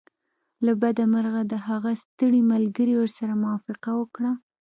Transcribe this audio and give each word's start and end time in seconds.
له 0.65 0.73
بده 0.81 1.03
مرغه 1.13 1.41
د 1.51 1.53
هغه 1.67 1.91
ستړي 2.03 2.41
ملګري 2.51 2.93
ورسره 2.97 3.33
موافقه 3.43 3.89
وکړه 4.01 4.31